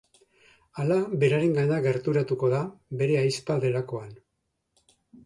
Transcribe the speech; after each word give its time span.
Hala, 0.83 0.95
berarengana 1.23 1.77
gerturatuko 1.87 2.49
da 2.53 2.63
bere 3.03 3.19
ahizpa 3.21 3.59
delakoan. 3.67 4.09